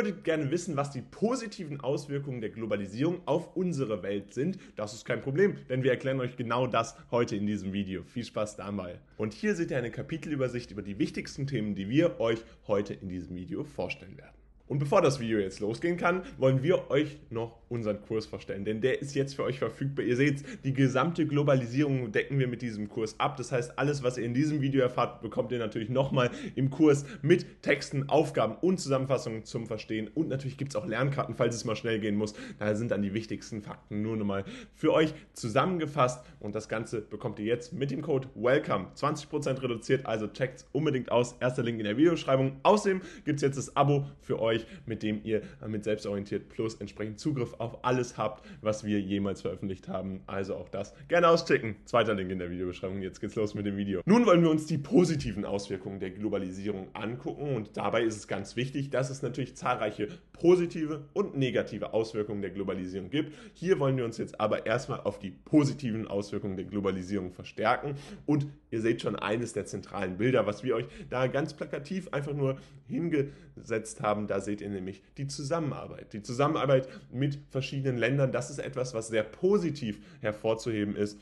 würde 0.00 0.14
gerne 0.14 0.50
wissen, 0.50 0.78
was 0.78 0.90
die 0.90 1.02
positiven 1.02 1.82
Auswirkungen 1.82 2.40
der 2.40 2.48
Globalisierung 2.48 3.20
auf 3.26 3.54
unsere 3.54 4.02
Welt 4.02 4.32
sind. 4.32 4.58
Das 4.74 4.94
ist 4.94 5.04
kein 5.04 5.20
Problem, 5.20 5.56
denn 5.68 5.82
wir 5.82 5.90
erklären 5.90 6.20
euch 6.20 6.38
genau 6.38 6.66
das 6.66 6.96
heute 7.10 7.36
in 7.36 7.46
diesem 7.46 7.74
Video. 7.74 8.02
Viel 8.04 8.24
Spaß 8.24 8.56
dabei. 8.56 8.98
Und 9.18 9.34
hier 9.34 9.54
seht 9.54 9.70
ihr 9.70 9.76
eine 9.76 9.90
Kapitelübersicht 9.90 10.70
über 10.70 10.80
die 10.80 10.98
wichtigsten 10.98 11.46
Themen, 11.46 11.74
die 11.74 11.90
wir 11.90 12.18
euch 12.18 12.42
heute 12.66 12.94
in 12.94 13.10
diesem 13.10 13.36
Video 13.36 13.62
vorstellen 13.62 14.16
werden. 14.16 14.39
Und 14.70 14.78
bevor 14.78 15.02
das 15.02 15.18
Video 15.18 15.40
jetzt 15.40 15.58
losgehen 15.58 15.96
kann, 15.96 16.22
wollen 16.38 16.62
wir 16.62 16.92
euch 16.92 17.18
noch 17.28 17.58
unseren 17.68 18.02
Kurs 18.02 18.26
vorstellen, 18.26 18.64
denn 18.64 18.80
der 18.80 19.02
ist 19.02 19.16
jetzt 19.16 19.34
für 19.34 19.42
euch 19.42 19.58
verfügbar. 19.58 20.04
Ihr 20.04 20.14
seht, 20.14 20.44
die 20.64 20.72
gesamte 20.72 21.26
Globalisierung 21.26 22.12
decken 22.12 22.38
wir 22.38 22.46
mit 22.46 22.62
diesem 22.62 22.88
Kurs 22.88 23.18
ab. 23.18 23.36
Das 23.36 23.50
heißt, 23.50 23.80
alles, 23.80 24.04
was 24.04 24.16
ihr 24.16 24.24
in 24.24 24.32
diesem 24.32 24.60
Video 24.60 24.80
erfahrt, 24.80 25.22
bekommt 25.22 25.50
ihr 25.50 25.58
natürlich 25.58 25.88
nochmal 25.88 26.30
im 26.54 26.70
Kurs 26.70 27.04
mit 27.20 27.62
Texten, 27.62 28.08
Aufgaben 28.08 28.54
und 28.60 28.78
Zusammenfassungen 28.78 29.44
zum 29.44 29.66
Verstehen. 29.66 30.08
Und 30.14 30.28
natürlich 30.28 30.56
gibt 30.56 30.70
es 30.70 30.76
auch 30.76 30.86
Lernkarten, 30.86 31.34
falls 31.34 31.56
es 31.56 31.64
mal 31.64 31.74
schnell 31.74 31.98
gehen 31.98 32.14
muss. 32.14 32.34
Da 32.60 32.72
sind 32.76 32.92
dann 32.92 33.02
die 33.02 33.12
wichtigsten 33.12 33.62
Fakten 33.62 34.02
nur 34.02 34.16
nochmal 34.16 34.44
für 34.76 34.92
euch 34.92 35.14
zusammengefasst. 35.32 36.24
Und 36.38 36.54
das 36.54 36.68
Ganze 36.68 37.00
bekommt 37.00 37.40
ihr 37.40 37.46
jetzt 37.46 37.72
mit 37.72 37.90
dem 37.90 38.02
Code 38.02 38.28
WELCOME 38.36 38.86
20% 38.94 39.62
reduziert. 39.62 40.06
Also 40.06 40.28
checkt 40.28 40.64
unbedingt 40.70 41.10
aus. 41.10 41.34
Erster 41.40 41.64
Link 41.64 41.80
in 41.80 41.84
der 41.86 41.96
Videobeschreibung. 41.96 42.60
Außerdem 42.62 43.00
gibt 43.24 43.38
es 43.38 43.42
jetzt 43.42 43.58
das 43.58 43.76
Abo 43.76 44.06
für 44.20 44.40
euch 44.40 44.59
euch, 44.60 44.66
mit 44.86 45.02
dem 45.02 45.20
ihr 45.24 45.42
mit 45.66 45.84
Selbstorientiert 45.84 46.48
Plus 46.48 46.74
entsprechend 46.76 47.18
Zugriff 47.18 47.54
auf 47.58 47.84
alles 47.84 48.16
habt, 48.18 48.46
was 48.60 48.84
wir 48.84 49.00
jemals 49.00 49.42
veröffentlicht 49.42 49.88
haben. 49.88 50.22
Also 50.26 50.54
auch 50.56 50.68
das 50.68 50.94
gerne 51.08 51.28
auschecken. 51.28 51.76
Zweiter 51.84 52.14
Link 52.14 52.30
in 52.30 52.38
der 52.38 52.50
Videobeschreibung. 52.50 53.02
Jetzt 53.02 53.20
geht's 53.20 53.34
los 53.34 53.54
mit 53.54 53.66
dem 53.66 53.76
Video. 53.76 54.02
Nun 54.04 54.26
wollen 54.26 54.42
wir 54.42 54.50
uns 54.50 54.66
die 54.66 54.78
positiven 54.78 55.44
Auswirkungen 55.44 56.00
der 56.00 56.10
Globalisierung 56.10 56.88
angucken 56.94 57.54
und 57.54 57.76
dabei 57.76 58.02
ist 58.02 58.16
es 58.16 58.28
ganz 58.28 58.56
wichtig, 58.56 58.90
dass 58.90 59.10
es 59.10 59.22
natürlich 59.22 59.56
zahlreiche 59.56 60.08
positive 60.32 61.04
und 61.12 61.36
negative 61.36 61.92
Auswirkungen 61.92 62.40
der 62.40 62.50
Globalisierung 62.50 63.10
gibt. 63.10 63.34
Hier 63.54 63.78
wollen 63.78 63.96
wir 63.96 64.04
uns 64.04 64.18
jetzt 64.18 64.40
aber 64.40 64.66
erstmal 64.66 65.00
auf 65.00 65.18
die 65.18 65.30
positiven 65.30 66.06
Auswirkungen 66.06 66.56
der 66.56 66.64
Globalisierung 66.64 67.32
verstärken 67.32 67.94
und 68.26 68.46
ihr 68.70 68.80
seht 68.80 69.02
schon 69.02 69.16
eines 69.16 69.52
der 69.52 69.66
zentralen 69.66 70.16
Bilder, 70.16 70.46
was 70.46 70.64
wir 70.64 70.76
euch 70.76 70.86
da 71.10 71.26
ganz 71.26 71.54
plakativ 71.54 72.08
einfach 72.12 72.32
nur 72.32 72.56
hingesetzt 72.90 74.02
haben. 74.02 74.26
Da 74.26 74.40
seht 74.40 74.49
seht 74.50 74.60
ihr 74.62 74.68
nämlich 74.68 75.00
die 75.16 75.28
Zusammenarbeit. 75.28 76.12
Die 76.12 76.22
Zusammenarbeit 76.22 76.88
mit 77.12 77.38
verschiedenen 77.50 77.98
Ländern, 77.98 78.32
das 78.32 78.50
ist 78.50 78.58
etwas, 78.58 78.94
was 78.94 79.08
sehr 79.08 79.22
positiv 79.22 80.00
hervorzuheben 80.20 80.96
ist 80.96 81.18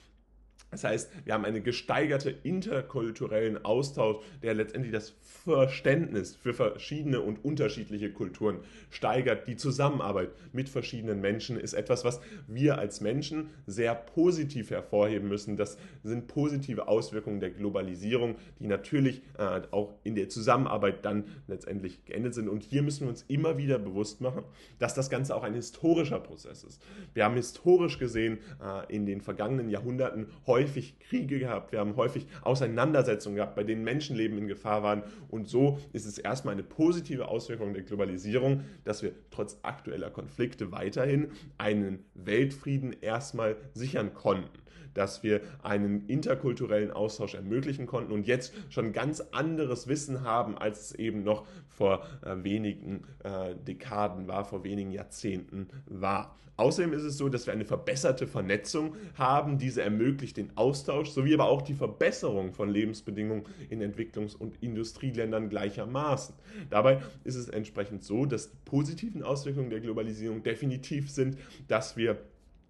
das 0.70 0.84
heißt, 0.84 1.11
wir 1.25 1.33
haben 1.33 1.47
einen 1.47 1.64
gesteigerten 1.64 2.34
interkulturellen 2.42 3.64
Austausch, 3.64 4.19
der 4.42 4.53
letztendlich 4.53 4.92
das 4.92 5.14
Verständnis 5.23 6.37
für 6.37 6.53
verschiedene 6.53 7.23
und 7.23 7.42
unterschiedliche 7.42 8.12
Kulturen 8.12 8.59
steigert. 8.91 9.48
Die 9.48 9.56
Zusammenarbeit 9.56 10.29
mit 10.53 10.69
verschiedenen 10.69 11.23
Menschen 11.23 11.59
ist 11.59 11.73
etwas, 11.73 12.05
was 12.05 12.20
wir 12.47 12.79
als 12.79 13.01
Menschen 13.01 13.48
sehr 13.67 13.95
positiv 13.95 14.70
hervorheben 14.70 15.29
müssen. 15.29 15.56
Das 15.56 15.79
sind 16.03 16.29
positive 16.29 16.86
Auswirkungen 16.86 17.41
der 17.41 17.51
Globalisierung, 17.51 18.36
die 18.59 18.67
natürlich 18.67 19.23
äh, 19.39 19.62
auch 19.70 19.95
in 20.05 20.17
der 20.17 20.29
Zusammenarbeit 20.29 21.03
dann 21.03 21.25
letztendlich 21.47 22.05
geendet 22.05 22.34
sind. 22.34 22.47
Und 22.47 22.62
hier 22.62 22.83
müssen 22.83 23.03
wir 23.03 23.09
uns 23.09 23.25
immer 23.29 23.56
wieder 23.56 23.79
bewusst 23.79 24.20
machen, 24.20 24.45
dass 24.79 24.92
das 24.92 25.09
Ganze 25.09 25.34
auch 25.34 25.45
ein 25.45 25.55
historischer 25.55 26.20
Prozess 26.20 26.62
ist. 26.62 26.83
Wir 27.14 27.25
haben 27.25 27.36
historisch 27.36 27.98
gesehen 27.98 28.39
äh, 28.62 28.95
in 28.95 29.06
den 29.06 29.23
vergangenen 29.23 29.70
Jahrhunderten 29.70 30.27
häufig 30.48 30.98
Kriege 30.98 31.38
gehabt, 31.38 31.70
wir 31.70 31.78
haben 31.78 31.94
häufig 31.94 32.27
Auseinandersetzungen 32.42 33.36
gehabt, 33.36 33.54
bei 33.54 33.62
denen 33.62 33.84
Menschenleben 33.84 34.36
in 34.36 34.48
Gefahr 34.48 34.82
waren. 34.82 35.05
Und 35.28 35.48
so 35.48 35.78
ist 35.92 36.06
es 36.06 36.18
erstmal 36.18 36.55
eine 36.55 36.64
positive 36.64 37.28
Auswirkung 37.28 37.72
der 37.72 37.84
Globalisierung, 37.84 38.64
dass 38.84 39.02
wir 39.05 39.12
trotz 39.30 39.60
aktueller 39.62 40.10
Konflikte 40.10 40.72
weiterhin 40.72 41.28
einen 41.58 42.05
Weltfrieden 42.14 42.96
erstmal 43.00 43.56
sichern 43.74 44.12
konnten 44.14 44.48
dass 44.94 45.22
wir 45.22 45.41
einen 45.62 46.06
interkulturellen 46.06 46.90
Austausch 46.90 47.34
ermöglichen 47.34 47.86
konnten 47.86 48.12
und 48.12 48.27
jetzt 48.27 48.55
schon 48.70 48.92
ganz 48.92 49.20
anderes 49.33 49.89
Wissen 49.89 50.23
haben, 50.23 50.56
als 50.56 50.80
es 50.80 50.95
eben 50.95 51.23
noch 51.23 51.46
vor 51.68 52.05
äh, 52.24 52.42
wenigen 52.42 53.05
äh, 53.24 53.55
Dekaden 53.55 54.29
war, 54.29 54.45
vor 54.45 54.64
wenigen 54.64 54.90
Jahrzehnten 54.90 55.68
war. 55.86 56.36
Außerdem 56.58 56.92
ist 56.92 57.05
es 57.05 57.17
so, 57.17 57.29
dass 57.29 57.46
wir 57.46 57.52
eine 57.52 57.64
verbesserte 57.64 58.27
Vernetzung 58.27 58.96
haben. 59.14 59.58
Diese 59.58 59.80
ermöglicht 59.80 60.36
den 60.36 60.56
Austausch 60.56 61.11
sowie 61.11 61.33
aber 61.33 61.45
auch 61.45 61.62
die 61.62 61.74
Verbesserung 61.74 62.52
von 62.52 62.68
Lebensbedingungen 62.68 63.45
in 63.70 63.80
Entwicklungs- 63.80 64.36
und 64.36 64.61
Industrieländern 64.61 65.50
gleichermaßen. 65.50 66.35
Dabei 66.68 67.00
ist 67.23 67.36
es 67.36 67.48
entsprechend 67.48 68.02
so, 68.02 68.27
dass 68.27 68.50
die 68.50 68.56
positiven 68.64 69.23
Auswirkungen 69.23 69.70
der 69.70 69.79
Globalisierung 69.79 70.42
definitiv 70.42 71.12
sind, 71.12 71.39
dass 71.68 71.96
wir 71.96 72.18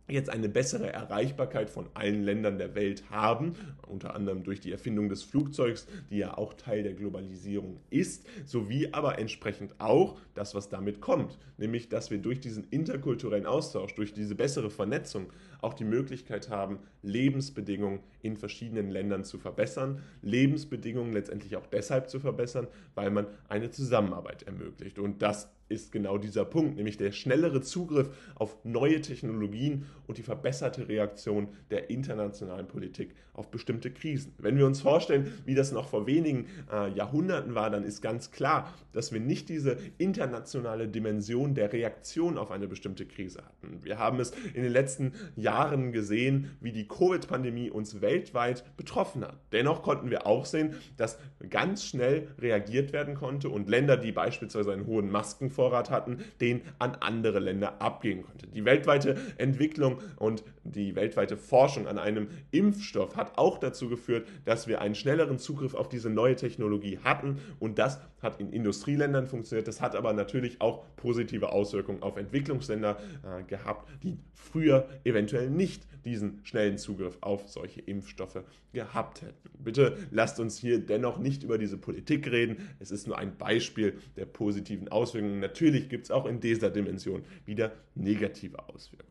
jetzt 0.09 0.31
eine 0.31 0.49
bessere 0.49 0.93
Erreichbarkeit 0.93 1.71
von 1.71 1.87
allen 1.95 2.23
Ländern 2.23 2.59
der 2.59 2.75
Welt 2.75 3.05
haben, 3.11 3.55
unter 3.87 4.15
anderem 4.15 4.43
durch 4.43 4.61
die 4.61 4.73
Erfindung 4.73 5.09
des 5.09 5.23
Flugzeugs, 5.23 5.87
die 6.11 6.19
ja 6.19 6.37
auch 6.37 6.55
Teil 6.55 6.83
der 6.83 6.95
Globalisierung 6.95 7.81
ist, 7.91 8.27
sowie 8.47 8.89
aber 8.93 9.19
entsprechend 9.19 9.75
auch 9.79 10.19
das, 10.35 10.55
was 10.55 10.69
damit 10.69 11.01
kommt, 11.01 11.39
nämlich 11.57 11.89
dass 11.89 12.11
wir 12.11 12.19
durch 12.19 12.41
diesen 12.41 12.65
interkulturellen 12.71 13.47
Austausch, 13.47 13.95
durch 13.95 14.13
diese 14.13 14.35
bessere 14.35 14.71
Vernetzung 14.71 15.27
auch 15.61 15.75
die 15.75 15.85
Möglichkeit 15.85 16.49
haben, 16.49 16.79
Lebensbedingungen 17.03 18.01
in 18.23 18.37
verschiedenen 18.37 18.91
Ländern 18.91 19.25
zu 19.25 19.39
verbessern, 19.39 20.03
Lebensbedingungen 20.23 21.13
letztendlich 21.13 21.57
auch 21.57 21.67
deshalb 21.67 22.09
zu 22.09 22.21
verbessern, 22.21 22.69
weil 22.95 23.11
man 23.11 23.27
eine 23.49 23.71
Zusammenarbeit 23.71 24.45
ermöglicht. 24.45 24.99
Und 24.99 25.23
das 25.23 25.51
ist 25.69 25.93
genau 25.93 26.19
dieser 26.19 26.45
Punkt, 26.45 26.77
nämlich 26.77 26.97
der 26.97 27.13
schnellere 27.13 27.61
Zugriff 27.61 28.11
auf 28.35 28.57
neue 28.65 29.01
Technologien 29.01 29.87
und 30.07 30.19
die 30.19 30.23
verbesserte 30.23 30.89
Reaktion 30.89 31.49
der 31.71 31.91
internationalen 31.91 32.67
Politik 32.67 33.15
auf 33.39 33.51
bestimmte 33.51 33.93
Krisen. 33.93 34.35
Wenn 34.39 34.59
wir 34.59 34.67
uns 34.67 34.81
vorstellen, 34.81 35.33
wie 35.45 35.55
das 35.55 35.71
noch 35.71 35.89
vor 35.89 36.07
wenigen 36.07 36.47
äh, 36.73 36.91
Jahrhunderten 36.93 37.55
war, 37.55 37.71
dann 37.71 37.85
ist 37.85 38.03
ganz 38.03 38.33
klar, 38.33 38.75
dass 38.93 39.13
wir 39.13 39.21
nicht 39.21 39.49
diese 39.49 39.79
internationale 39.97 40.89
Dimension 40.89 41.55
der 41.55 41.73
Reaktion 41.73 42.37
auf 42.37 42.51
eine 42.51 42.67
bestimmte 42.67 43.07
Krise 43.07 43.45
hatten. 43.45 43.85
Wir 43.85 43.99
haben 43.99 44.19
es 44.19 44.33
in 44.55 44.65
den 44.65 44.73
letzten 44.73 45.13
Jahren 45.37 45.93
gesehen, 45.93 46.57
wie 46.61 46.73
die 46.73 46.89
Covid-Pandemie 46.89 47.71
uns 47.71 48.01
weltweit 48.01 48.65
betroffen 48.77 49.23
hat. 49.23 49.39
Dennoch 49.53 49.83
konnten 49.83 50.11
wir 50.11 50.27
auch 50.27 50.45
sehen, 50.45 50.75
dass 50.97 51.19
ganz 51.49 51.85
schnell 51.85 52.29
reagiert 52.41 52.93
werden 52.93 53.15
konnte 53.15 53.51
und 53.51 53.69
Länder, 53.69 53.97
die 53.97 54.11
beispielsweise 54.11 54.73
einen 54.73 54.87
hohen 54.87 55.11
Masken 55.11 55.51
Vorrat 55.59 55.91
hatten, 55.91 56.19
den 56.41 56.61
an 56.79 56.97
andere 57.01 57.41
Länder 57.41 57.83
abgehen 57.83 58.23
konnte. 58.23 58.47
Die 58.47 58.65
weltweite 58.65 59.17
Entwicklung 59.39 59.99
und 60.15 60.45
die 60.63 60.95
weltweite 60.95 61.37
Forschung 61.37 61.89
an 61.89 61.99
einem 61.99 62.29
Impfstoff 62.53 63.17
hat 63.17 63.37
auch 63.39 63.59
dazu 63.59 63.89
geführt, 63.89 64.29
dass 64.45 64.69
wir 64.69 64.81
einen 64.81 64.95
schnelleren 64.95 65.41
Zugriff 65.41 65.75
auf 65.75 65.89
diese 65.89 66.11
neue 66.11 66.37
Technologie 66.37 67.01
hatten 67.03 67.41
und 67.59 67.81
das 67.81 67.99
hat 68.23 68.41
in 68.41 68.53
Industrieländern 68.53 69.27
funktioniert. 69.27 69.69
Das 69.69 69.81
hat 69.81 69.95
aber 69.95 70.13
natürlich 70.13 70.61
auch 70.61 70.85
positive 70.97 71.53
Auswirkungen 71.53 72.03
auf 72.03 72.17
Entwicklungsländer 72.17 72.99
äh, 73.23 73.43
gehabt, 73.45 73.89
die 74.03 74.19
früher 74.35 74.89
eventuell 75.05 75.51
nicht 75.51 75.87
diesen 76.05 76.41
schnellen 76.45 76.79
Zugriff 76.79 77.19
auf 77.21 77.49
solche 77.49 77.81
Impfstoffe 77.81 78.43
gehabt 78.73 79.23
hätten. 79.23 79.51
Bitte 79.59 79.97
lasst 80.11 80.41
uns 80.41 80.59
hier 80.59 80.79
dennoch 80.79 81.19
nicht 81.19 81.43
über 81.43 81.59
diese 81.59 81.77
Politik 81.77 82.31
reden. 82.31 82.69
Es 82.79 82.91
ist 82.91 83.07
nur 83.07 83.19
ein 83.19 83.37
Beispiel 83.37 83.99
der 84.17 84.27
positiven 84.27 84.89
Auswirkungen 84.89 85.41
natürlich 85.41 85.89
gibt 85.89 86.05
es 86.05 86.11
auch 86.11 86.27
in 86.27 86.41
dieser 86.41 86.71
Dimension 86.71 87.23
wieder 87.45 87.73
negative 87.95 88.59
Auswirkungen. 88.69 89.08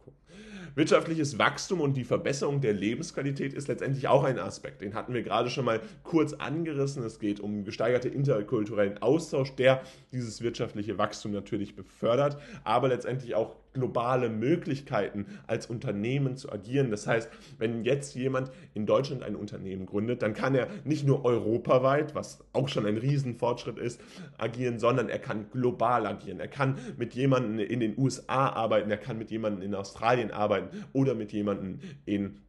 Wirtschaftliches 0.77 1.39
Wachstum 1.39 1.81
und 1.81 1.97
die 1.97 2.03
Verbesserung 2.03 2.61
der 2.61 2.71
Lebensqualität 2.71 3.51
ist 3.51 3.67
letztendlich 3.67 4.07
auch 4.07 4.23
ein 4.23 4.37
Aspekt. 4.37 4.81
Den 4.81 4.93
hatten 4.93 5.11
wir 5.11 5.23
gerade 5.23 5.49
schon 5.49 5.65
mal 5.65 5.81
kurz 6.03 6.33
angerissen. 6.33 7.01
Es 7.01 7.17
geht 7.17 7.39
um 7.39 7.65
gesteigerte 7.65 8.09
interkulturellen 8.09 9.01
Austausch, 9.01 9.55
der 9.55 9.81
dieses 10.11 10.43
wirtschaftliche 10.43 10.99
Wachstum 10.99 11.31
natürlich 11.31 11.75
befördert, 11.75 12.37
aber 12.63 12.89
letztendlich 12.89 13.33
auch 13.33 13.55
globale 13.77 14.29
Möglichkeiten 14.29 15.27
als 15.45 15.67
Unternehmen 15.67 16.35
zu 16.35 16.51
agieren. 16.51 16.89
Das 16.89 17.05
heißt, 17.05 17.29
wenn 17.59 17.83
jetzt 17.83 18.15
jemand 18.15 18.51
in 18.73 18.85
Deutschland 18.85 19.23
ein 19.23 19.35
Unternehmen 19.35 19.85
gründet, 19.85 20.23
dann 20.23 20.33
kann 20.33 20.55
er 20.55 20.67
nicht 20.83 21.05
nur 21.05 21.23
europaweit, 21.23 22.15
was 22.15 22.43
auch 22.53 22.67
schon 22.67 22.85
ein 22.85 22.97
Riesenfortschritt 22.97 23.77
ist, 23.77 24.01
agieren, 24.37 24.79
sondern 24.79 25.09
er 25.09 25.19
kann 25.19 25.49
global 25.51 26.07
agieren. 26.07 26.39
Er 26.39 26.47
kann 26.47 26.77
mit 26.97 27.13
jemandem 27.13 27.59
in 27.59 27.79
den 27.79 27.97
USA 27.97 28.49
arbeiten, 28.49 28.89
er 28.89 28.97
kann 28.97 29.17
mit 29.17 29.29
jemandem 29.29 29.61
in 29.61 29.75
Australien 29.75 30.31
arbeiten 30.31 30.85
oder 30.93 31.13
mit 31.13 31.31
jemandem 31.31 31.79
in 32.05 32.39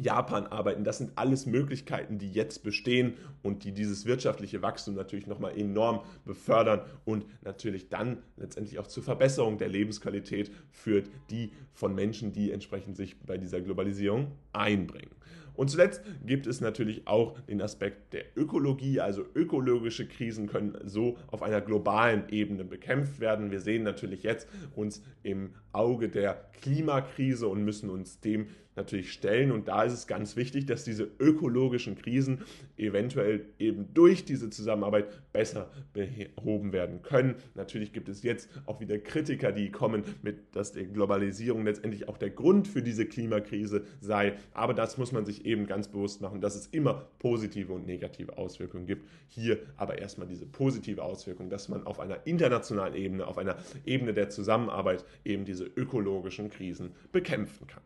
Japan 0.00 0.46
arbeiten. 0.46 0.84
Das 0.84 0.98
sind 0.98 1.12
alles 1.16 1.46
Möglichkeiten, 1.46 2.18
die 2.18 2.30
jetzt 2.30 2.62
bestehen 2.62 3.14
und 3.42 3.64
die 3.64 3.72
dieses 3.72 4.04
wirtschaftliche 4.06 4.62
Wachstum 4.62 4.94
natürlich 4.94 5.26
nochmal 5.26 5.56
enorm 5.58 6.00
befördern 6.24 6.82
und 7.04 7.24
natürlich 7.42 7.88
dann 7.88 8.18
letztendlich 8.36 8.78
auch 8.78 8.86
zur 8.86 9.02
Verbesserung 9.02 9.58
der 9.58 9.68
Lebensqualität 9.68 10.50
führt, 10.70 11.08
die 11.30 11.52
von 11.72 11.94
Menschen, 11.94 12.32
die 12.32 12.52
entsprechend 12.52 12.96
sich 12.96 13.18
bei 13.20 13.38
dieser 13.38 13.60
Globalisierung 13.60 14.32
einbringen. 14.52 15.10
Und 15.56 15.70
zuletzt 15.70 16.02
gibt 16.24 16.46
es 16.46 16.60
natürlich 16.60 17.06
auch 17.06 17.38
den 17.40 17.62
Aspekt 17.62 18.12
der 18.12 18.24
Ökologie, 18.36 19.00
also 19.00 19.24
ökologische 19.34 20.06
Krisen 20.06 20.46
können 20.48 20.76
so 20.84 21.16
auf 21.28 21.42
einer 21.42 21.62
globalen 21.62 22.28
Ebene 22.28 22.64
bekämpft 22.64 23.20
werden. 23.20 23.50
Wir 23.50 23.60
sehen 23.60 23.82
natürlich 23.82 24.22
jetzt 24.22 24.48
uns 24.74 25.02
im 25.22 25.54
Auge 25.72 26.10
der 26.10 26.50
Klimakrise 26.60 27.48
und 27.48 27.64
müssen 27.64 27.88
uns 27.88 28.20
dem 28.20 28.48
natürlich 28.76 29.12
stellen. 29.12 29.50
Und 29.50 29.68
da 29.68 29.82
ist 29.84 29.92
es 29.92 30.06
ganz 30.06 30.36
wichtig, 30.36 30.66
dass 30.66 30.84
diese 30.84 31.08
ökologischen 31.18 31.96
Krisen 31.96 32.42
eventuell 32.76 33.46
eben 33.58 33.92
durch 33.94 34.24
diese 34.24 34.50
Zusammenarbeit 34.50 35.06
besser 35.32 35.70
behoben 35.92 36.72
werden 36.72 37.02
können. 37.02 37.36
Natürlich 37.54 37.92
gibt 37.92 38.08
es 38.08 38.22
jetzt 38.22 38.48
auch 38.66 38.80
wieder 38.80 38.98
Kritiker, 38.98 39.52
die 39.52 39.70
kommen 39.70 40.04
mit, 40.22 40.54
dass 40.54 40.72
die 40.72 40.84
Globalisierung 40.84 41.64
letztendlich 41.64 42.08
auch 42.08 42.18
der 42.18 42.30
Grund 42.30 42.68
für 42.68 42.82
diese 42.82 43.06
Klimakrise 43.06 43.84
sei. 44.00 44.34
Aber 44.52 44.74
das 44.74 44.98
muss 44.98 45.12
man 45.12 45.24
sich 45.24 45.46
eben 45.46 45.66
ganz 45.66 45.88
bewusst 45.88 46.20
machen, 46.20 46.40
dass 46.40 46.54
es 46.54 46.66
immer 46.68 47.08
positive 47.18 47.72
und 47.72 47.86
negative 47.86 48.36
Auswirkungen 48.36 48.86
gibt. 48.86 49.08
Hier 49.28 49.58
aber 49.76 49.98
erstmal 49.98 50.26
diese 50.26 50.46
positive 50.46 51.02
Auswirkung, 51.02 51.50
dass 51.50 51.68
man 51.68 51.86
auf 51.86 52.00
einer 52.00 52.26
internationalen 52.26 52.94
Ebene, 52.94 53.26
auf 53.26 53.38
einer 53.38 53.56
Ebene 53.84 54.12
der 54.12 54.28
Zusammenarbeit 54.30 55.04
eben 55.24 55.44
diese 55.44 55.64
ökologischen 55.64 56.50
Krisen 56.50 56.92
bekämpfen 57.12 57.66
kann. 57.66 57.82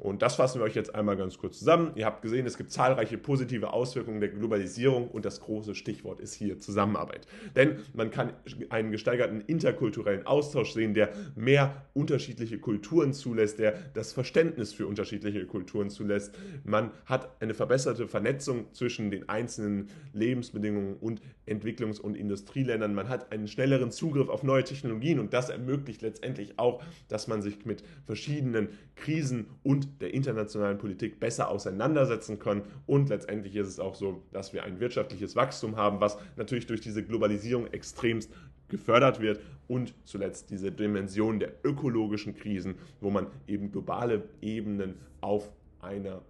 Und 0.00 0.22
das 0.22 0.36
fassen 0.36 0.60
wir 0.60 0.64
euch 0.64 0.74
jetzt 0.74 0.94
einmal 0.94 1.16
ganz 1.16 1.36
kurz 1.36 1.58
zusammen. 1.58 1.92
Ihr 1.94 2.06
habt 2.06 2.22
gesehen, 2.22 2.46
es 2.46 2.56
gibt 2.56 2.72
zahlreiche 2.72 3.18
positive 3.18 3.72
Auswirkungen 3.72 4.20
der 4.20 4.30
Globalisierung 4.30 5.08
und 5.08 5.26
das 5.26 5.40
große 5.40 5.74
Stichwort 5.74 6.20
ist 6.20 6.32
hier 6.32 6.58
Zusammenarbeit. 6.58 7.26
Denn 7.54 7.76
man 7.92 8.10
kann 8.10 8.32
einen 8.70 8.90
gesteigerten 8.92 9.42
interkulturellen 9.42 10.26
Austausch 10.26 10.72
sehen, 10.72 10.94
der 10.94 11.10
mehr 11.36 11.86
unterschiedliche 11.92 12.58
Kulturen 12.58 13.12
zulässt, 13.12 13.58
der 13.58 13.74
das 13.92 14.12
Verständnis 14.12 14.72
für 14.72 14.86
unterschiedliche 14.86 15.44
Kulturen 15.44 15.90
zulässt. 15.90 16.34
Man 16.64 16.92
hat 17.04 17.36
eine 17.42 17.52
verbesserte 17.52 18.08
Vernetzung 18.08 18.72
zwischen 18.72 19.10
den 19.10 19.28
einzelnen 19.28 19.88
Lebensbedingungen 20.14 20.96
und 20.96 21.20
Entwicklungs- 21.46 22.00
und 22.00 22.16
Industrieländern. 22.16 22.94
Man 22.94 23.08
hat 23.08 23.32
einen 23.32 23.48
schnelleren 23.48 23.90
Zugriff 23.90 24.28
auf 24.28 24.42
neue 24.42 24.64
Technologien 24.64 25.18
und 25.18 25.34
das 25.34 25.50
ermöglicht 25.50 26.00
letztendlich 26.00 26.58
auch, 26.58 26.82
dass 27.08 27.28
man 27.28 27.42
sich 27.42 27.66
mit 27.66 27.82
verschiedenen 28.06 28.68
Krisen 28.94 29.46
und 29.62 29.89
der 30.00 30.14
internationalen 30.14 30.78
Politik 30.78 31.20
besser 31.20 31.48
auseinandersetzen 31.48 32.38
kann. 32.38 32.62
Und 32.86 33.08
letztendlich 33.08 33.56
ist 33.56 33.68
es 33.68 33.80
auch 33.80 33.94
so, 33.94 34.22
dass 34.32 34.52
wir 34.52 34.64
ein 34.64 34.80
wirtschaftliches 34.80 35.36
Wachstum 35.36 35.76
haben, 35.76 36.00
was 36.00 36.18
natürlich 36.36 36.66
durch 36.66 36.80
diese 36.80 37.04
Globalisierung 37.04 37.66
extremst 37.68 38.32
gefördert 38.68 39.20
wird 39.20 39.40
und 39.68 39.94
zuletzt 40.04 40.50
diese 40.50 40.72
Dimension 40.72 41.40
der 41.40 41.52
ökologischen 41.64 42.34
Krisen, 42.34 42.76
wo 43.00 43.10
man 43.10 43.26
eben 43.46 43.70
globale 43.72 44.22
Ebenen 44.40 44.94
auf 45.20 45.50
einer 45.80 46.22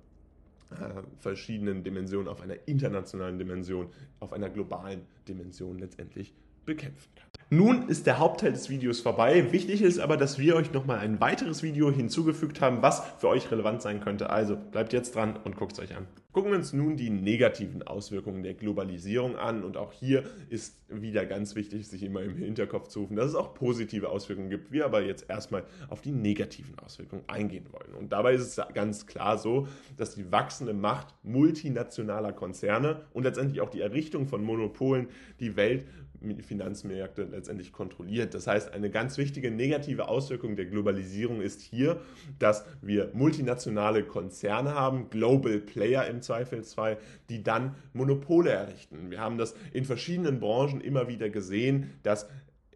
äh, 0.71 1.03
verschiedenen 1.19 1.83
Dimensionen, 1.83 2.29
auf 2.29 2.41
einer 2.41 2.57
internationalen 2.67 3.39
Dimension, 3.39 3.89
auf 4.21 4.33
einer 4.33 4.49
globalen 4.49 5.03
Dimension 5.29 5.79
letztendlich 5.79 6.33
bekämpfen 6.71 7.11
kann. 7.17 7.31
Nun 7.53 7.89
ist 7.89 8.07
der 8.07 8.21
Hauptteil 8.21 8.53
des 8.53 8.71
Videos 8.71 9.01
vorbei. 9.01 9.51
Wichtig 9.51 9.83
ist 9.83 9.99
aber, 9.99 10.17
dass 10.17 10.39
wir 10.39 10.55
euch 10.55 10.73
nochmal 10.73 11.01
ein 11.01 11.21
weiteres 11.21 11.65
Video 11.65 11.91
hinzugefügt 11.91 12.61
haben, 12.61 12.81
was 12.81 13.03
für 13.19 13.27
euch 13.27 13.51
relevant 13.51 13.83
sein 13.83 14.01
könnte. 14.01 14.31
Also 14.31 14.57
bleibt 14.57 14.93
jetzt 14.93 15.17
dran 15.17 15.37
und 15.43 15.57
guckt 15.57 15.73
es 15.73 15.81
euch 15.81 15.97
an. 15.97 16.07
Gucken 16.31 16.53
wir 16.53 16.59
uns 16.59 16.73
nun 16.73 16.97
die 16.97 17.11
negativen 17.11 17.83
Auswirkungen 17.83 18.45
der 18.45 18.55
Globalisierung 18.55 19.35
an. 19.35 19.65
Und 19.65 19.77
auch 19.77 19.93
hier 19.93 20.23
ist 20.49 20.77
wieder 20.89 21.27
ganz 21.27 21.57
wichtig, 21.57 21.89
sich 21.89 22.05
immer 22.05 22.23
im 22.23 22.37
Hinterkopf 22.37 22.87
zu 22.87 23.01
rufen, 23.01 23.17
dass 23.17 23.27
es 23.27 23.35
auch 23.35 23.53
positive 23.53 24.11
Auswirkungen 24.11 24.49
gibt. 24.49 24.71
Wir 24.71 24.85
aber 24.85 25.03
jetzt 25.03 25.29
erstmal 25.29 25.65
auf 25.89 26.03
die 26.03 26.13
negativen 26.13 26.79
Auswirkungen 26.79 27.25
eingehen 27.27 27.67
wollen. 27.73 27.95
Und 27.99 28.13
dabei 28.13 28.35
ist 28.35 28.43
es 28.43 28.65
ganz 28.75 29.09
klar 29.09 29.39
so, 29.39 29.67
dass 29.97 30.15
die 30.15 30.31
wachsende 30.31 30.73
Macht 30.73 31.09
multinationaler 31.25 32.33
Konzerne 32.33 33.01
und 33.13 33.25
letztendlich 33.25 33.61
auch 33.61 33.71
die 33.71 33.81
Errichtung 33.81 34.29
von 34.29 34.45
Monopolen 34.45 35.09
die 35.41 35.57
Welt 35.57 35.85
Finanzmärkte 36.43 37.25
letztendlich 37.25 37.73
kontrolliert. 37.73 38.35
Das 38.35 38.47
heißt, 38.47 38.73
eine 38.73 38.91
ganz 38.91 39.17
wichtige 39.19 39.51
negative 39.51 40.09
Auswirkung 40.09 40.57
der 40.57 40.67
Globalisierung 40.67 41.41
ist 41.41 41.61
hier, 41.61 42.01
dass 42.39 42.65
wir 42.83 43.11
multinationale 43.15 44.05
Konzerne 44.05 44.75
haben, 44.75 45.11
Global 45.11 45.59
Player 45.59 46.07
im 46.07 46.23
Zweifelsfall, 46.23 46.99
die 47.29 47.43
dann 47.43 47.75
Monopole 47.93 48.51
errichten. 48.51 49.11
Wir 49.11 49.21
haben 49.21 49.39
das 49.39 49.55
in 49.73 49.85
verschiedenen 49.85 50.41
Branchen 50.41 50.81
immer 50.81 51.09
wieder 51.09 51.31
gesehen, 51.31 51.91
dass 52.03 52.29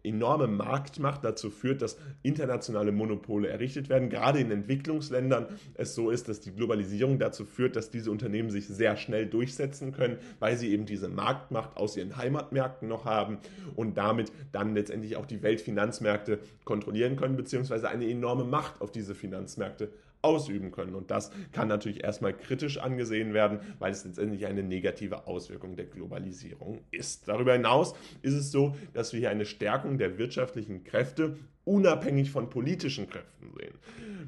enorme 0.05 0.47
Marktmacht 0.47 1.23
dazu 1.23 1.49
führt, 1.49 1.81
dass 1.81 1.97
internationale 2.23 2.91
Monopole 2.91 3.47
errichtet 3.47 3.89
werden. 3.89 4.09
Gerade 4.09 4.39
in 4.39 4.51
Entwicklungsländern 4.51 5.47
es 5.73 5.95
so 5.95 6.09
ist, 6.09 6.29
dass 6.29 6.39
die 6.39 6.51
Globalisierung 6.51 7.19
dazu 7.19 7.45
führt, 7.45 7.75
dass 7.75 7.89
diese 7.89 8.11
Unternehmen 8.11 8.49
sich 8.49 8.67
sehr 8.67 8.95
schnell 8.97 9.25
durchsetzen 9.25 9.91
können, 9.91 10.17
weil 10.39 10.57
sie 10.57 10.71
eben 10.71 10.85
diese 10.85 11.09
Marktmacht 11.09 11.77
aus 11.77 11.97
ihren 11.97 12.17
Heimatmärkten 12.17 12.87
noch 12.87 13.05
haben 13.05 13.39
und 13.75 13.97
damit 13.97 14.31
dann 14.51 14.73
letztendlich 14.73 15.17
auch 15.17 15.25
die 15.25 15.41
Weltfinanzmärkte 15.41 16.39
kontrollieren 16.63 17.15
können, 17.15 17.35
beziehungsweise 17.35 17.89
eine 17.89 18.09
enorme 18.09 18.43
Macht 18.43 18.81
auf 18.81 18.91
diese 18.91 19.15
Finanzmärkte 19.15 19.89
ausüben 20.25 20.71
können. 20.71 20.95
Und 20.95 21.11
das 21.11 21.31
kann 21.51 21.67
natürlich 21.67 22.03
erstmal 22.03 22.35
kritisch 22.35 22.79
angesehen 22.79 23.33
werden, 23.33 23.59
weil 23.79 23.91
es 23.91 24.03
letztendlich 24.03 24.47
eine 24.47 24.63
negative 24.63 25.27
Auswirkung 25.27 25.75
der 25.75 25.85
Globalisierung 25.85 26.81
ist. 26.91 27.27
Darüber 27.27 27.53
hinaus 27.53 27.93
ist 28.23 28.33
es 28.33 28.51
so, 28.51 28.75
dass 28.93 29.13
wir 29.13 29.19
hier 29.19 29.29
eine 29.29 29.45
Stärkung 29.45 29.97
der 29.97 30.17
wirtschaftlichen 30.17 30.83
Kräfte 30.83 31.37
unabhängig 31.63 32.31
von 32.31 32.49
politischen 32.49 33.07
Kräften 33.07 33.51
sehen. 33.57 33.75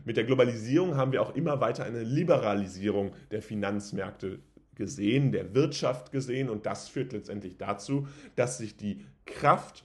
Mit 0.05 0.17
der 0.17 0.23
Globalisierung 0.23 0.95
haben 0.95 1.11
wir 1.11 1.21
auch 1.21 1.35
immer 1.35 1.59
weiter 1.59 1.83
eine 1.83 2.03
Liberalisierung 2.03 3.13
der 3.31 3.41
Finanzmärkte 3.41 4.39
gesehen, 4.75 5.31
der 5.31 5.55
Wirtschaft 5.55 6.11
gesehen 6.11 6.49
und 6.49 6.65
das 6.65 6.87
führt 6.87 7.11
letztendlich 7.11 7.57
dazu, 7.57 8.07
dass 8.35 8.59
sich 8.59 8.77
die 8.77 9.03
Kraft 9.25 9.83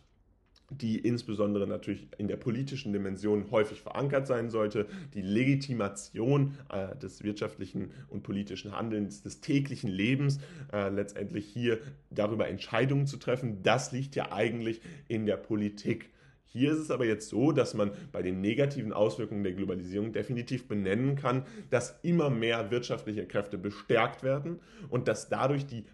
die 0.78 0.98
insbesondere 0.98 1.66
natürlich 1.66 2.08
in 2.19 2.28
der 2.28 2.36
politischen 2.36 2.92
Dimension 2.92 3.50
häufig 3.50 3.80
verankert 3.80 4.26
sein 4.26 4.50
sollte, 4.50 4.86
die 5.14 5.22
Legitimation 5.22 6.54
äh, 6.70 6.96
des 6.96 7.22
wirtschaftlichen 7.22 7.90
und 8.08 8.22
politischen 8.22 8.76
Handelns, 8.76 9.22
des 9.22 9.40
täglichen 9.40 9.90
Lebens, 9.90 10.38
äh, 10.72 10.88
letztendlich 10.88 11.46
hier 11.46 11.78
darüber 12.10 12.48
Entscheidungen 12.48 13.06
zu 13.06 13.16
treffen, 13.16 13.62
das 13.62 13.92
liegt 13.92 14.16
ja 14.16 14.32
eigentlich 14.32 14.80
in 15.08 15.26
der 15.26 15.36
Politik. 15.36 16.10
Hier 16.52 16.72
ist 16.72 16.78
es 16.78 16.90
aber 16.90 17.06
jetzt 17.06 17.30
so, 17.30 17.50
dass 17.50 17.72
man 17.72 17.92
bei 18.12 18.20
den 18.20 18.42
negativen 18.42 18.92
Auswirkungen 18.92 19.42
der 19.42 19.54
Globalisierung 19.54 20.12
definitiv 20.12 20.69
benennen 20.69 21.16
kann, 21.16 21.46
dass 21.70 21.98
immer 22.02 22.28
mehr 22.28 22.70
wirtschaftliche 22.70 23.26
Kräfte 23.26 23.56
bestärkt 23.56 24.22
werden 24.22 24.60
und 24.90 25.08
dass 25.08 25.30
dadurch 25.30 25.66
die 25.66 25.84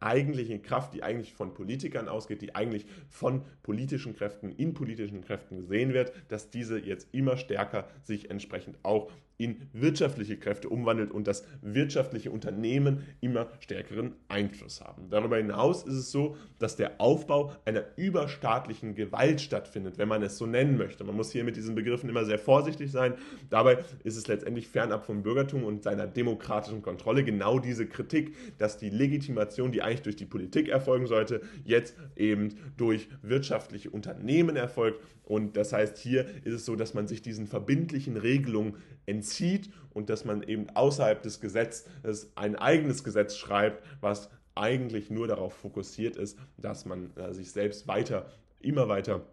eigentliche 0.00 0.58
Kraft, 0.58 0.94
die 0.94 1.02
eigentlich 1.02 1.34
von 1.34 1.54
Politikern 1.54 2.08
ausgeht, 2.08 2.42
die 2.42 2.54
eigentlich 2.54 2.86
von 3.08 3.44
politischen 3.62 4.14
Kräften 4.14 4.50
in 4.52 4.74
politischen 4.74 5.22
Kräften 5.22 5.56
gesehen 5.56 5.92
wird, 5.92 6.12
dass 6.28 6.50
diese 6.50 6.78
jetzt 6.78 7.08
immer 7.12 7.36
stärker 7.36 7.88
sich 8.02 8.30
entsprechend 8.30 8.78
auch 8.82 9.10
in 9.38 9.68
wirtschaftliche 9.72 10.36
Kräfte 10.36 10.68
umwandelt 10.68 11.12
und 11.12 11.28
dass 11.28 11.44
wirtschaftliche 11.62 12.32
Unternehmen 12.32 13.04
immer 13.20 13.48
stärkeren 13.60 14.14
Einfluss 14.26 14.80
haben. 14.80 15.08
Darüber 15.10 15.36
hinaus 15.36 15.84
ist 15.84 15.94
es 15.94 16.10
so, 16.10 16.36
dass 16.58 16.74
der 16.74 17.00
Aufbau 17.00 17.52
einer 17.64 17.84
überstaatlichen 17.96 18.96
Gewalt 18.96 19.40
stattfindet, 19.40 19.96
wenn 19.96 20.08
man 20.08 20.22
es 20.22 20.36
so 20.36 20.46
nennen 20.46 20.76
möchte. 20.76 21.04
Man 21.04 21.14
muss 21.14 21.30
hier 21.30 21.44
mit 21.44 21.56
diesen 21.56 21.76
Begriffen 21.76 22.10
immer 22.10 22.24
sehr 22.24 22.38
vorsichtig 22.38 22.90
sein. 22.90 23.14
Dabei 23.48 23.78
ist 24.02 24.16
es 24.16 24.26
letztendlich 24.26 24.66
fernab 24.66 25.06
vom 25.06 25.22
Bürgertum 25.22 25.62
und 25.62 25.84
seiner 25.84 26.08
demokratischen 26.08 26.82
Kontrolle 26.82 27.22
genau 27.22 27.60
diese 27.60 27.86
Kritik, 27.86 28.34
dass 28.58 28.76
die 28.76 28.90
Legitimation, 28.90 29.70
die 29.70 29.82
eigentlich 29.82 30.02
durch 30.02 30.16
die 30.16 30.26
Politik 30.26 30.68
erfolgen 30.68 31.06
sollte, 31.06 31.42
jetzt 31.64 31.94
eben 32.16 32.56
durch 32.76 33.08
wirtschaftliche 33.22 33.90
Unternehmen 33.90 34.56
erfolgt. 34.56 35.00
Und 35.22 35.56
das 35.56 35.72
heißt, 35.72 35.98
hier 35.98 36.26
ist 36.44 36.54
es 36.54 36.64
so, 36.64 36.74
dass 36.74 36.94
man 36.94 37.06
sich 37.06 37.20
diesen 37.20 37.46
verbindlichen 37.46 38.16
Regelungen 38.16 38.76
entzieht 39.08 39.70
und 39.90 40.10
dass 40.10 40.24
man 40.24 40.42
eben 40.42 40.68
außerhalb 40.70 41.22
des 41.22 41.40
Gesetzes 41.40 42.32
ein 42.34 42.56
eigenes 42.56 43.02
Gesetz 43.02 43.36
schreibt, 43.36 43.84
was 44.00 44.30
eigentlich 44.54 45.10
nur 45.10 45.26
darauf 45.26 45.54
fokussiert 45.54 46.16
ist, 46.16 46.38
dass 46.56 46.84
man 46.84 47.16
äh, 47.16 47.32
sich 47.32 47.52
selbst 47.52 47.88
weiter, 47.88 48.26
immer 48.60 48.88
weiter 48.88 49.24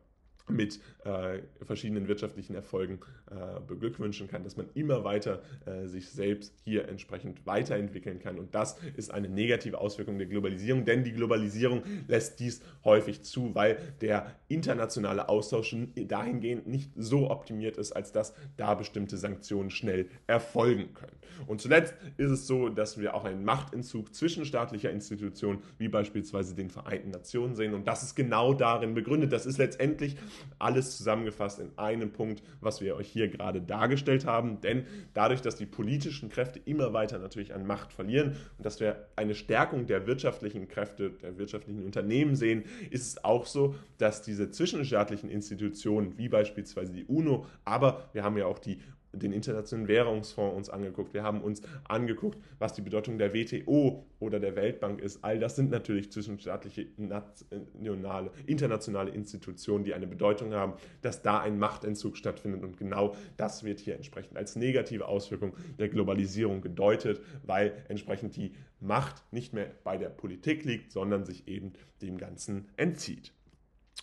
mit 0.48 0.80
äh, 1.04 1.40
verschiedenen 1.64 2.08
wirtschaftlichen 2.08 2.56
Erfolgen 2.56 3.00
äh, 3.32 3.60
beglückwünschen 3.68 4.28
kann, 4.28 4.44
dass 4.44 4.58
man 4.58 4.68
immer 4.75 5.04
weiter 5.04 5.42
äh, 5.66 5.88
sich 5.88 6.10
selbst 6.10 6.54
hier 6.64 6.88
entsprechend 6.88 7.46
weiterentwickeln 7.46 8.20
kann. 8.20 8.38
Und 8.38 8.54
das 8.54 8.78
ist 8.96 9.12
eine 9.12 9.28
negative 9.28 9.80
Auswirkung 9.80 10.18
der 10.18 10.28
Globalisierung, 10.28 10.86
denn 10.86 11.04
die 11.04 11.14
Globalisierung 11.14 11.84
lässt 12.08 12.40
dies 12.40 12.62
häufig 12.84 13.24
zu, 13.24 13.56
weil 13.56 13.78
der 14.02 14.36
internationale 14.48 15.30
Austausch 15.30 15.75
dahingehend 15.96 16.68
nicht 16.68 16.92
so 16.96 17.32
optimiert 17.32 17.78
ist, 17.78 17.92
als 17.92 18.12
dass 18.12 18.34
da 18.58 18.75
bestimmte 18.75 19.18
Sanktionen 19.18 19.72
schnell 19.72 20.08
erfolgen 20.28 20.94
können. 20.94 21.16
Und 21.48 21.62
zuletzt 21.62 21.96
ist 22.18 22.32
es 22.32 22.48
so, 22.48 22.70
dass 22.70 23.00
wir 23.00 23.16
auch 23.16 23.25
einen 23.25 23.44
Machtentzug 23.44 24.14
zwischenstaatlicher 24.14 24.92
Institutionen, 24.92 25.62
wie 25.78 25.88
beispielsweise 25.88 26.56
den 26.56 26.70
Vereinten 26.70 27.10
Nationen 27.10 27.56
sehen. 27.56 27.74
Und 27.74 27.88
das 27.88 28.04
ist 28.04 28.16
genau 28.16 28.54
darin 28.54 28.94
begründet. 28.94 29.34
Das 29.34 29.46
ist 29.46 29.58
letztendlich 29.58 30.18
Alles 30.60 30.98
zusammengefasst 30.98 31.60
in 31.60 31.72
einem 31.77 32.12
Punkt, 32.12 32.44
was 32.62 32.82
wir 32.82 32.96
euch 32.96 33.08
hier 33.08 33.27
gerade 33.27 33.62
dargestellt 33.62 34.25
haben. 34.25 34.62
Denn 34.62 34.86
dadurch, 35.13 35.42
dass 35.42 35.56
die 35.56 35.65
politischen 35.65 36.30
Kräfte 36.30 36.60
immer 36.65 36.94
weiter 36.94 37.20
natürlich 37.20 37.54
an 37.54 37.65
Macht 37.65 37.94
verlieren 37.94 38.36
und 38.58 38.65
dass 38.65 38.80
wir 38.80 39.08
eine 39.15 39.36
Stärkung 39.36 39.86
der 39.86 40.08
wirtschaftlichen 40.08 40.68
Kräfte, 40.68 41.12
der 41.22 41.38
wirtschaftlichen 41.38 41.84
Unternehmen 41.84 42.36
sehen, 42.36 42.63
ist 42.89 43.08
es 43.08 43.24
auch 43.24 43.46
so, 43.46 43.75
dass 43.98 44.22
diese 44.22 44.50
zwischenstaatlichen 44.50 45.30
Institutionen, 45.30 46.18
wie 46.18 46.30
beispielsweise 46.30 46.94
die 46.94 47.06
UNO, 47.06 47.46
aber 47.63 48.10
wir 48.13 48.24
haben 48.24 48.38
ja 48.38 48.46
auch 48.46 48.60
die 48.60 48.80
den 49.16 49.32
Internationalen 49.32 49.88
Währungsfonds 49.88 50.56
uns 50.56 50.70
angeguckt. 50.70 51.14
Wir 51.14 51.24
haben 51.24 51.42
uns 51.42 51.62
angeguckt, 51.86 52.38
was 52.60 52.74
die 52.74 52.82
Bedeutung 52.82 53.18
der 53.18 53.34
WTO 53.34 54.06
oder 54.20 54.40
der 54.40 54.56
Weltbank 54.56 55.02
ist. 55.02 55.24
All 55.24 55.40
das 55.40 55.56
sind 55.56 55.72
natürlich 55.72 56.12
zwischenstaatliche, 56.12 56.88
nationale, 56.98 58.32
internationale 58.46 59.12
Institutionen, 59.12 59.84
die 59.84 59.94
eine 59.94 60.08
Bedeutung 60.08 60.54
haben, 60.54 60.74
dass 61.02 61.22
da 61.22 61.40
ein 61.40 61.60
Machtentzug 61.60 62.18
stattfindet. 62.18 62.64
Und 62.64 62.78
genau 62.78 63.16
das 63.38 63.64
wird 63.64 63.80
hier 63.80 63.96
entsprechend 63.96 64.38
als 64.38 64.56
negative 64.56 65.08
Auswirkung 65.08 65.54
der 65.80 65.90
Globalisierung 65.90 66.62
gedeutet, 66.62 67.22
weil 67.44 67.74
entsprechend 67.88 68.36
die 68.36 68.54
Macht 68.80 69.24
nicht 69.32 69.54
mehr 69.54 69.72
bei 69.84 69.98
der 69.98 70.10
Politik 70.10 70.64
liegt, 70.66 70.92
sondern 70.92 71.26
sich 71.26 71.48
eben 71.48 71.74
dem 72.02 72.18
Ganzen 72.18 72.68
entzieht. 72.78 73.32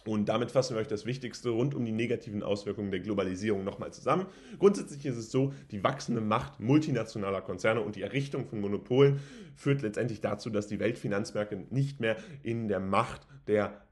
Und 0.04 0.28
damit 0.28 0.50
fassen 0.50 0.74
wir 0.74 0.80
euch 0.80 0.88
das 0.88 1.06
Wichtigste 1.06 1.50
rund 1.50 1.74
um 1.74 1.84
die 1.84 1.92
negativen 1.92 2.42
Auswirkungen 2.42 2.90
der 2.90 3.00
Globalisierung 3.00 3.64
nochmal 3.64 3.92
zusammen. 3.92 4.26
Grundsätzlich 4.58 5.06
ist 5.06 5.16
es 5.16 5.30
so, 5.30 5.52
die 5.70 5.84
wachsende 5.84 6.20
Macht 6.20 6.58
multinationaler 6.60 7.40
Konzerne 7.40 7.80
und 7.80 7.94
die 7.94 8.02
Errichtung 8.02 8.46
von 8.46 8.60
Monopolen 8.60 9.20
führt 9.54 9.82
letztendlich 9.82 10.20
dazu, 10.20 10.50
dass 10.50 10.66
die 10.66 10.80
Weltfinanzmärkte 10.80 11.64
nicht 11.70 12.00
mehr 12.00 12.16
in 12.42 12.68
der 12.68 12.80
Macht 12.80 13.26
der 13.46 13.82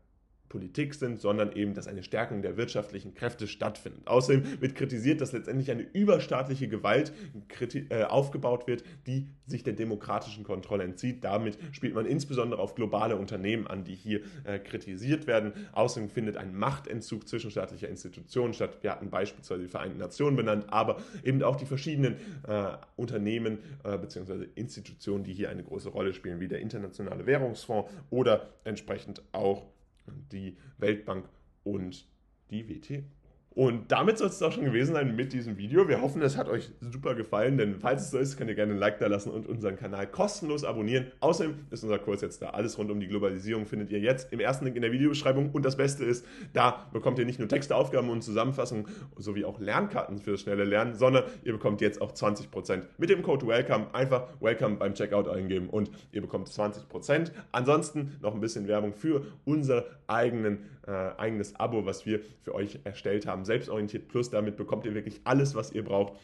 Politik 0.50 0.95
sind, 0.95 1.21
sondern 1.21 1.52
eben, 1.52 1.75
dass 1.75 1.87
eine 1.87 2.02
Stärkung 2.02 2.42
der 2.42 2.57
wirtschaftlichen 2.57 3.14
Kräfte 3.14 3.47
stattfindet. 3.47 4.07
Außerdem 4.07 4.61
wird 4.61 4.75
kritisiert, 4.75 5.21
dass 5.21 5.33
letztendlich 5.33 5.71
eine 5.71 5.83
überstaatliche 5.83 6.69
Gewalt 6.69 7.12
äh, 7.88 8.02
aufgebaut 8.02 8.66
wird, 8.66 8.83
die 9.07 9.28
sich 9.47 9.62
der 9.62 9.75
demokratischen 9.75 10.42
Kontrolle 10.42 10.85
entzieht. 10.85 11.23
Damit 11.23 11.57
spielt 11.71 11.95
man 11.95 12.04
insbesondere 12.04 12.61
auf 12.61 12.75
globale 12.75 13.16
Unternehmen 13.16 13.69
an, 13.69 13.85
die 13.85 13.95
hier 13.95 14.23
äh, 14.42 14.59
kritisiert 14.59 15.28
werden. 15.28 15.52
Außerdem 15.73 16.11
findet 16.11 16.37
ein 16.37 16.52
Machtentzug 16.54 17.28
zwischenstaatlicher 17.28 17.88
Institutionen 17.88 18.52
statt. 18.52 18.78
Wir 18.83 18.90
hatten 18.90 19.09
beispielsweise 19.09 19.62
die 19.62 19.69
Vereinten 19.69 19.99
Nationen 19.99 20.35
benannt, 20.35 20.66
aber 20.69 21.00
eben 21.23 21.40
auch 21.45 21.57
die 21.57 21.66
verschiedenen 21.66 22.16
äh, 22.47 22.73
Unternehmen 22.97 23.59
bzw. 23.83 24.47
Institutionen, 24.57 25.25
die 25.25 25.33
hier 25.33 25.49
eine 25.49 25.62
große 25.62 25.88
Rolle 25.88 26.12
spielen, 26.12 26.40
wie 26.40 26.49
der 26.49 26.59
Internationale 26.59 27.25
Währungsfonds 27.25 27.90
oder 28.11 28.49
entsprechend 28.64 29.23
auch 29.33 29.64
die 30.33 30.57
Weltbank 30.79 31.29
und 31.64 32.07
die 32.50 32.69
WTO. 32.69 33.02
Und 33.52 33.90
damit 33.90 34.16
soll 34.16 34.28
es 34.28 34.40
auch 34.42 34.52
schon 34.52 34.64
gewesen 34.64 34.95
sein 34.95 35.16
mit 35.16 35.33
diesem 35.33 35.59
Video. 35.59 35.88
Wir 35.88 36.00
hoffen, 36.00 36.23
es 36.23 36.37
hat 36.37 36.49
euch 36.49 36.71
super 36.80 37.16
gefallen, 37.16 37.59
denn 37.59 37.80
falls 37.80 38.02
es 38.02 38.11
so 38.12 38.19
ist, 38.19 38.37
könnt 38.37 38.49
ihr 38.49 38.54
gerne 38.54 38.75
ein 38.75 38.78
Like 38.78 38.99
da 38.99 39.09
lassen 39.09 39.30
und 39.30 39.49
unseren 39.49 39.76
Kanal 39.76 40.07
kostenlos 40.07 40.62
abonnieren. 40.62 41.07
Außerdem 41.19 41.57
ist 41.69 41.83
unser 41.83 41.99
Kurs 41.99 42.21
jetzt 42.21 42.40
da. 42.42 42.50
Alles 42.50 42.78
rund 42.78 42.92
um 42.92 43.00
die 43.00 43.09
Globalisierung 43.09 43.66
findet 43.66 43.90
ihr 43.90 43.99
jetzt 43.99 44.33
im 44.33 44.38
ersten 44.38 44.66
Link 44.66 44.76
in 44.76 44.83
der 44.83 44.92
Videobeschreibung. 44.92 45.50
Und 45.50 45.64
das 45.64 45.76
Beste 45.76 46.04
ist, 46.04 46.25
da 46.52 46.87
bekommt 46.92 47.19
ihr 47.19 47.25
nicht 47.25 47.40
nur 47.40 47.49
Texte, 47.49 47.75
Aufgaben 47.75 48.09
und 48.09 48.23
Zusammenfassungen 48.23 48.87
sowie 49.16 49.45
auch 49.45 49.59
Lernkarten 49.59 50.19
für 50.19 50.30
das 50.30 50.42
schnelle 50.42 50.62
Lernen, 50.62 50.95
sondern 50.95 51.25
ihr 51.42 51.52
bekommt 51.52 51.80
jetzt 51.80 52.00
auch 52.00 52.12
20% 52.12 52.83
mit 52.99 53.11
dem 53.11 53.23
Code 53.23 53.49
WELCOME. 53.49 53.92
Einfach 53.92 54.28
WELCOME 54.40 54.76
beim 54.76 54.95
Checkout 54.95 55.26
eingeben 55.26 55.69
und 55.71 55.90
ihr 56.12 56.21
bekommt 56.21 56.49
20%. 56.49 57.33
Ansonsten 57.50 58.16
noch 58.23 58.33
ein 58.33 58.40
bisschen 58.40 58.69
Werbung 58.69 58.95
für 58.95 59.26
unser 59.45 59.87
eigenen, 60.07 60.59
äh, 60.87 60.92
eigenes 61.19 61.57
Abo, 61.57 61.85
was 61.85 62.07
wir 62.07 62.21
für 62.42 62.54
euch 62.54 62.78
erstellt 62.85 63.26
haben 63.26 63.39
haben, 63.40 63.44
Selbstorientiert 63.44 64.09
Plus. 64.09 64.30
Damit 64.30 64.56
bekommt 64.56 64.85
ihr 64.85 64.94
wirklich 64.94 65.20
alles, 65.25 65.54
was 65.54 65.73
ihr 65.73 65.85
braucht, 65.85 66.14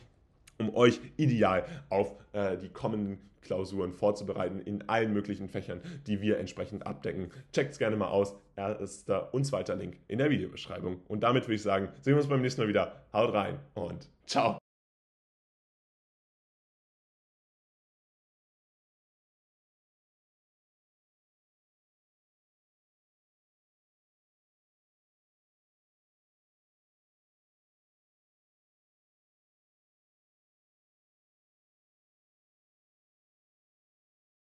um 0.58 0.74
euch 0.74 1.00
ideal 1.16 1.64
auf 1.88 2.14
äh, 2.32 2.56
die 2.56 2.68
kommenden 2.68 3.18
Klausuren 3.42 3.92
vorzubereiten 3.92 4.60
in 4.60 4.88
allen 4.88 5.12
möglichen 5.12 5.48
Fächern, 5.48 5.80
die 6.06 6.20
wir 6.20 6.38
entsprechend 6.38 6.86
abdecken. 6.86 7.30
Checkt 7.52 7.72
es 7.72 7.78
gerne 7.78 7.96
mal 7.96 8.08
aus. 8.08 8.34
Erster 8.56 9.32
und 9.34 9.44
zweiter 9.44 9.76
Link 9.76 9.98
in 10.08 10.18
der 10.18 10.30
Videobeschreibung. 10.30 11.02
Und 11.08 11.22
damit 11.22 11.44
würde 11.44 11.54
ich 11.54 11.62
sagen, 11.62 11.90
sehen 12.00 12.14
wir 12.14 12.18
uns 12.18 12.28
beim 12.28 12.40
nächsten 12.40 12.62
Mal 12.62 12.68
wieder. 12.68 13.04
Haut 13.12 13.32
rein 13.32 13.58
und 13.74 14.08
ciao. 14.26 14.65